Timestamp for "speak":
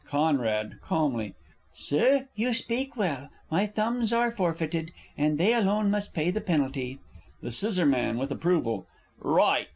2.55-2.97